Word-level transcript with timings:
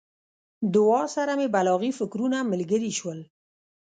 دعا 0.75 1.01
سره 1.15 1.31
مې 1.39 1.47
بلاغي 1.55 1.91
فکرونه 1.99 2.37
ملګري 2.51 2.91
شول. 2.99 3.19